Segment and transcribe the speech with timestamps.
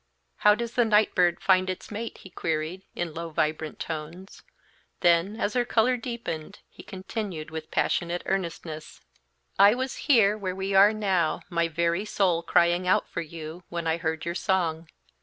[0.37, 4.41] "How does the night bird find its mate?" he queried, in low, vibrant tones;
[5.01, 9.01] then, as her color deepened, he continued, with passionate earnestness,
[9.59, 13.85] "I was here, where we are now, my very soul crying out for you, when
[13.85, 14.87] I heard your song.